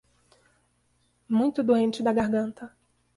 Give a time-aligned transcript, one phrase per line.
[1.29, 2.75] Muito doente da garganta